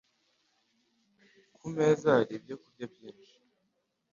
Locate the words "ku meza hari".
1.55-2.31